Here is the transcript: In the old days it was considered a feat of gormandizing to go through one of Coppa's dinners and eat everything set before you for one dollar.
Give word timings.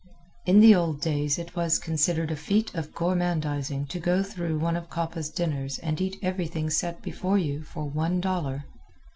In 0.47 0.61
the 0.61 0.73
old 0.73 0.99
days 0.99 1.37
it 1.37 1.55
was 1.55 1.77
considered 1.77 2.31
a 2.31 2.35
feat 2.35 2.73
of 2.73 2.91
gormandizing 2.91 3.85
to 3.89 3.99
go 3.99 4.23
through 4.23 4.57
one 4.57 4.75
of 4.75 4.89
Coppa's 4.89 5.29
dinners 5.29 5.77
and 5.77 6.01
eat 6.01 6.17
everything 6.23 6.71
set 6.71 7.03
before 7.03 7.37
you 7.37 7.61
for 7.61 7.87
one 7.87 8.19
dollar. 8.19 8.65